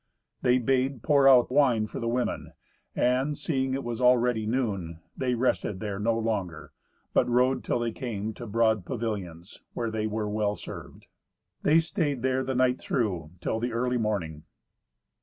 They 0.41 0.57
bade 0.57 1.03
pour 1.03 1.29
out 1.29 1.51
wine 1.51 1.85
for 1.85 1.99
the 1.99 2.07
women; 2.07 2.53
and, 2.95 3.37
seeing 3.37 3.75
it 3.75 3.83
was 3.83 4.01
already 4.01 4.47
noon, 4.47 4.99
they 5.15 5.35
rested 5.35 5.79
there 5.79 5.99
no 5.99 6.17
longer, 6.17 6.71
but 7.13 7.29
rode 7.29 7.63
till 7.63 7.77
they 7.77 7.91
came 7.91 8.33
to 8.33 8.47
broad 8.47 8.83
pavilions, 8.83 9.61
where 9.75 9.91
they 9.91 10.07
were 10.07 10.27
well 10.27 10.55
served. 10.55 11.05
They 11.61 11.79
stayed 11.79 12.23
there 12.23 12.43
the 12.43 12.55
night 12.55 12.79
through, 12.79 13.29
till 13.41 13.59
the 13.59 13.73
early 13.73 13.99
morning. 13.99 14.41